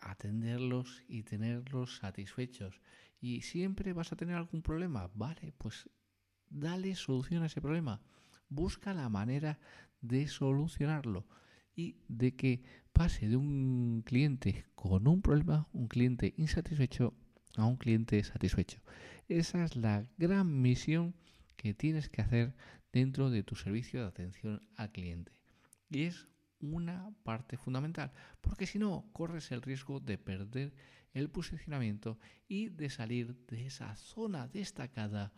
[0.00, 2.80] atenderlos y tenerlos satisfechos.
[3.20, 5.10] Y siempre vas a tener algún problema.
[5.14, 5.90] Vale, pues
[6.50, 8.00] dale solución a ese problema.
[8.48, 9.58] Busca la manera
[10.00, 11.26] de solucionarlo
[11.74, 17.14] y de que pase de un cliente con un problema, un cliente insatisfecho,
[17.56, 18.80] a un cliente satisfecho.
[19.28, 21.14] Esa es la gran misión
[21.56, 22.54] que tienes que hacer
[22.92, 25.32] dentro de tu servicio de atención al cliente.
[25.90, 26.28] Y es
[26.60, 30.74] una parte fundamental, porque si no, corres el riesgo de perder
[31.12, 32.18] el posicionamiento
[32.48, 35.32] y de salir de esa zona destacada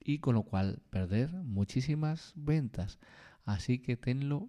[0.00, 2.98] y con lo cual perder muchísimas ventas.
[3.44, 4.48] Así que tenlo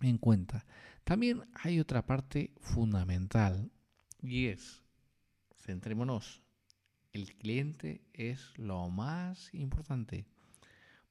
[0.00, 0.66] en cuenta.
[1.04, 3.70] También hay otra parte fundamental
[4.22, 4.82] y es,
[5.56, 6.42] centrémonos,
[7.12, 10.26] el cliente es lo más importante,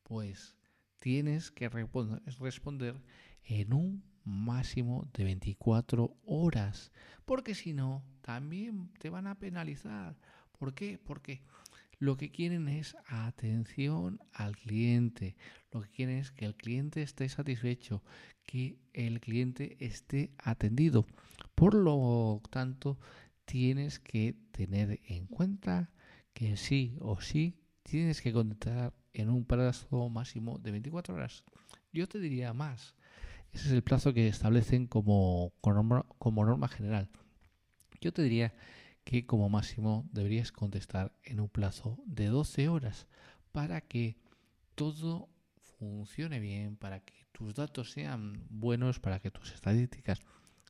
[0.03, 0.55] pues
[0.99, 3.01] tienes que responder
[3.43, 6.91] en un máximo de 24 horas,
[7.25, 10.15] porque si no, también te van a penalizar.
[10.57, 10.99] ¿Por qué?
[10.99, 11.41] Porque
[11.99, 15.35] lo que quieren es atención al cliente,
[15.71, 18.03] lo que quieren es que el cliente esté satisfecho,
[18.45, 21.05] que el cliente esté atendido.
[21.55, 22.97] Por lo tanto,
[23.43, 25.91] tienes que tener en cuenta
[26.33, 31.43] que sí o sí tienes que contestar en un plazo máximo de 24 horas.
[31.91, 32.95] Yo te diría más.
[33.51, 37.09] Ese es el plazo que establecen como, como norma general.
[37.99, 38.53] Yo te diría
[39.09, 43.07] que como máximo deberías contestar en un plazo de 12 horas
[43.51, 44.17] para que
[44.75, 45.29] todo
[45.79, 50.19] funcione bien, para que tus datos sean buenos, para que tus estadísticas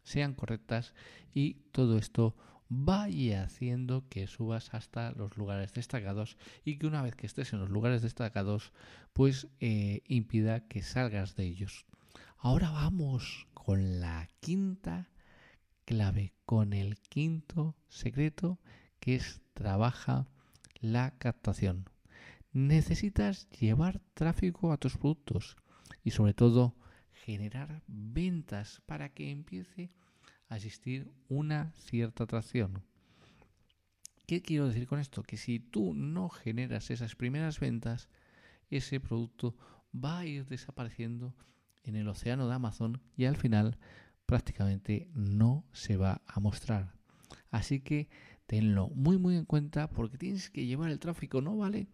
[0.03, 0.93] sean correctas
[1.33, 2.33] y todo esto
[2.69, 7.59] vaya haciendo que subas hasta los lugares destacados y que una vez que estés en
[7.59, 8.71] los lugares destacados
[9.11, 11.85] pues eh, impida que salgas de ellos.
[12.37, 15.09] Ahora vamos con la quinta
[15.89, 18.59] clave, con el quinto secreto
[18.99, 20.27] que es trabaja
[20.81, 21.89] la captación.
[22.53, 25.57] Necesitas llevar tráfico a tus productos
[26.03, 26.75] y sobre todo
[27.25, 29.89] generar ventas para que empiece
[30.47, 32.83] a existir una cierta atracción.
[34.27, 35.23] ¿Qué quiero decir con esto?
[35.23, 38.09] Que si tú no generas esas primeras ventas,
[38.69, 39.57] ese producto
[39.91, 41.33] va a ir desapareciendo
[41.83, 43.79] en el océano de Amazon y al final
[44.29, 46.93] prácticamente no se va a mostrar.
[47.49, 48.09] Así que
[48.45, 51.87] tenlo muy muy en cuenta porque tienes que llevar el tráfico, no vale.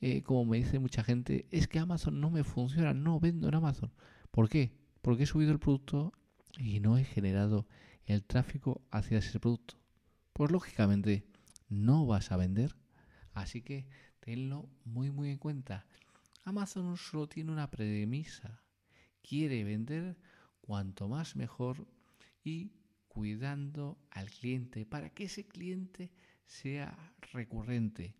[0.00, 3.56] Eh, como me dice mucha gente, es que Amazon no me funciona, no vendo en
[3.56, 3.90] Amazon.
[4.30, 4.70] ¿Por qué?
[5.02, 6.12] Porque he subido el producto
[6.56, 7.66] y no he generado
[8.06, 9.74] el tráfico hacia ese producto.
[10.32, 11.26] Pues lógicamente
[11.68, 12.76] no vas a vender.
[13.32, 13.88] Así que
[14.20, 15.86] tenlo muy muy en cuenta.
[16.44, 18.62] Amazon solo tiene una premisa
[19.24, 20.16] quiere vender
[20.64, 21.86] cuanto más mejor
[22.42, 22.72] y
[23.06, 26.10] cuidando al cliente para que ese cliente
[26.46, 28.16] sea recurrente,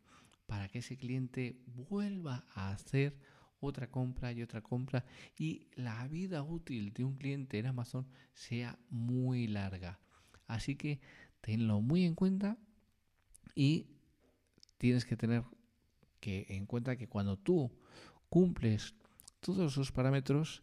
[0.47, 3.19] para que ese cliente vuelva a hacer
[3.61, 5.07] otra compra y otra compra
[5.39, 9.99] y la vida útil de un cliente en Amazon sea muy larga.
[10.47, 11.01] Así que
[11.41, 12.59] tenlo muy en cuenta
[13.55, 13.87] y
[14.77, 15.45] tienes que tener
[16.21, 17.73] que en cuenta que cuando tú
[18.29, 18.95] cumples
[19.41, 20.63] todos esos parámetros,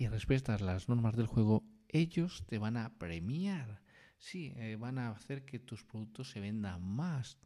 [0.00, 3.82] y respetas las normas del juego, ellos te van a premiar.
[4.16, 7.36] Sí, eh, van a hacer que tus productos se vendan más,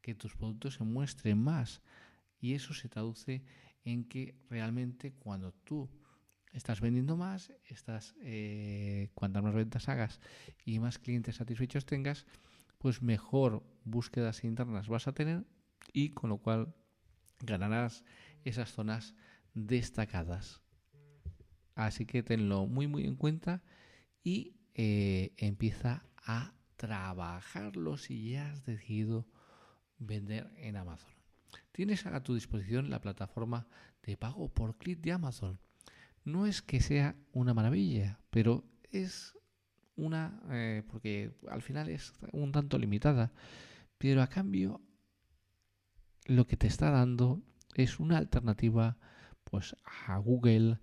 [0.00, 1.82] que tus productos se muestren más.
[2.40, 3.44] Y eso se traduce
[3.84, 5.90] en que realmente cuando tú
[6.54, 10.18] estás vendiendo más, estás, eh, cuantas más ventas hagas
[10.64, 12.24] y más clientes satisfechos tengas,
[12.78, 15.44] pues mejor búsquedas internas vas a tener
[15.92, 16.74] y con lo cual
[17.40, 18.02] ganarás
[18.44, 19.14] esas zonas
[19.52, 20.62] destacadas.
[21.74, 23.62] Así que tenlo muy muy en cuenta
[24.22, 29.26] y eh, empieza a trabajarlo si ya has decidido
[29.98, 31.12] vender en Amazon.
[31.72, 33.66] Tienes a tu disposición la plataforma
[34.02, 35.58] de pago por clic de Amazon.
[36.24, 39.38] No es que sea una maravilla, pero es
[39.96, 43.32] una, eh, porque al final es un tanto limitada,
[43.98, 44.80] pero a cambio
[46.26, 47.42] lo que te está dando
[47.74, 48.98] es una alternativa
[49.44, 50.78] pues a Google,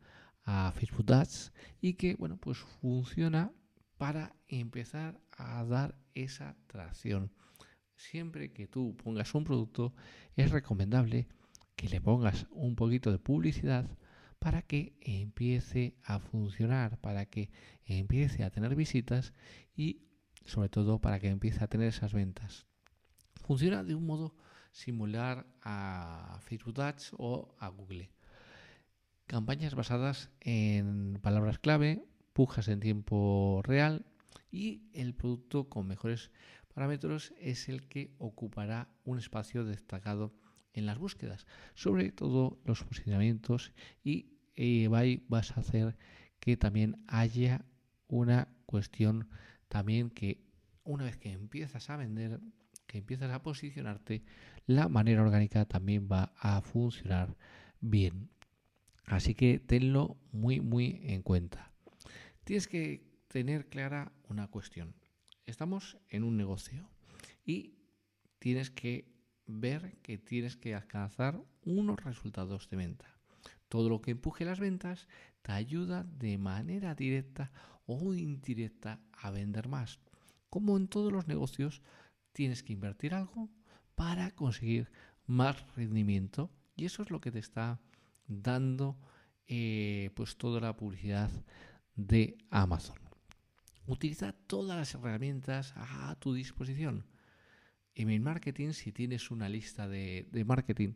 [0.52, 3.52] a Facebook Ads y que bueno pues funciona
[4.00, 7.32] para empezar a dar esa tracción.
[7.96, 9.94] Siempre que tú pongas un producto
[10.36, 11.28] es recomendable
[11.76, 13.86] que le pongas un poquito de publicidad
[14.40, 17.52] para que empiece a funcionar, para que
[17.86, 19.34] empiece a tener visitas
[19.76, 20.02] y
[20.46, 22.66] sobre todo para que empiece a tener esas ventas.
[23.46, 24.36] Funciona de un modo
[24.72, 28.10] similar a Facebook Ads o a Google.
[29.30, 32.04] Campañas basadas en palabras clave,
[32.34, 34.08] pujas en tiempo real
[34.52, 36.32] y el producto con mejores
[36.74, 40.34] parámetros es el que ocupará un espacio destacado
[40.74, 43.72] en las búsquedas, sobre todo los posicionamientos
[44.04, 44.88] y eh,
[45.28, 45.96] vas a hacer
[46.40, 47.64] que también haya
[48.08, 49.30] una cuestión
[49.68, 50.42] también que
[50.84, 52.40] una vez que empiezas a vender,
[52.88, 54.24] que empiezas a posicionarte,
[54.66, 57.38] la manera orgánica también va a funcionar
[57.80, 58.32] bien.
[59.10, 61.74] Así que tenlo muy, muy en cuenta.
[62.44, 64.96] Tienes que tener clara una cuestión.
[65.48, 66.88] Estamos en un negocio
[67.44, 67.74] y
[68.38, 69.12] tienes que
[69.48, 73.20] ver que tienes que alcanzar unos resultados de venta.
[73.68, 75.08] Todo lo que empuje las ventas
[75.42, 77.52] te ayuda de manera directa
[77.88, 80.00] o indirecta a vender más.
[80.52, 81.82] Como en todos los negocios,
[82.32, 83.50] tienes que invertir algo
[83.96, 84.92] para conseguir
[85.26, 87.82] más rendimiento y eso es lo que te está
[88.30, 88.98] dando
[89.48, 91.30] eh, pues toda la publicidad
[91.96, 92.98] de Amazon.
[93.88, 97.06] Utiliza todas las herramientas a tu disposición.
[97.96, 100.94] Email marketing, si tienes una lista de, marketing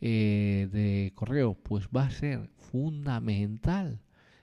[0.00, 4.00] eh, de correo, pues va a ser fundamental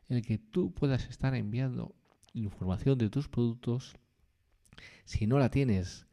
[0.10, 1.96] el que tú puedas estar enviando
[2.34, 3.96] información de tus productos.
[5.06, 6.06] Si no la tienes,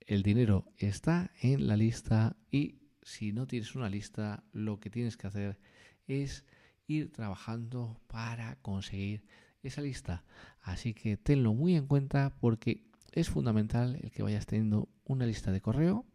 [0.00, 5.16] el dinero está en la lista y si no tienes una lista, lo que tienes
[5.16, 5.58] que hacer
[6.06, 6.44] es
[6.86, 9.24] ir trabajando para conseguir
[9.62, 10.24] esa lista.
[10.60, 15.52] Así que tenlo muy en cuenta porque es fundamental el que vayas teniendo una lista
[15.52, 16.06] de correo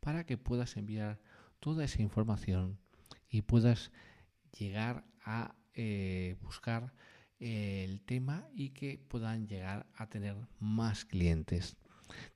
[0.00, 1.20] para que puedas enviar
[1.60, 2.78] toda esa información
[3.28, 3.90] y puedas
[4.58, 6.94] llegar a eh, buscar
[7.38, 11.76] el tema y que puedan llegar a tener más clientes.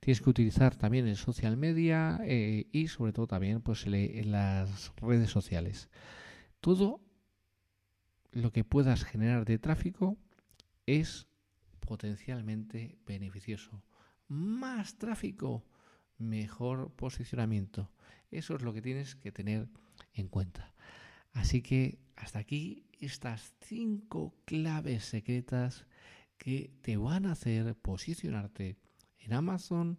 [0.01, 4.93] Tienes que utilizar también el social media eh, y sobre todo también pues, en las
[4.97, 5.89] redes sociales.
[6.61, 7.01] Todo
[8.33, 10.17] lo que puedas generar de tráfico
[10.87, 11.27] es
[11.81, 13.83] potencialmente beneficioso.
[14.29, 15.65] Más tráfico,
[16.19, 17.91] mejor posicionamiento.
[18.31, 19.69] Eso es lo que tienes que tener
[20.13, 20.75] en cuenta.
[21.33, 25.87] Así que hasta aquí estas cinco claves secretas
[26.37, 28.77] que te van a hacer posicionarte
[29.19, 29.99] en Amazon,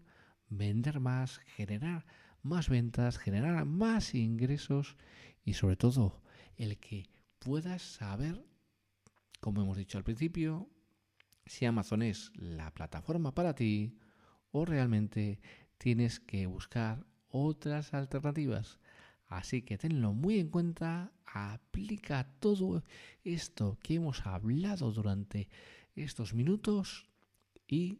[0.49, 2.05] vender más, generar
[2.41, 4.95] más ventas, generar más ingresos
[5.43, 6.21] y sobre todo
[6.57, 7.05] el que
[7.39, 8.45] puedas saber,
[9.39, 10.69] como hemos dicho al principio,
[11.45, 13.97] si Amazon es la plataforma para ti
[14.51, 15.39] o realmente
[15.77, 18.79] tienes que buscar otras alternativas.
[19.27, 22.83] Así que tenlo muy en cuenta, aplica todo
[23.23, 25.49] esto que hemos hablado durante
[25.95, 27.07] estos minutos
[27.67, 27.99] y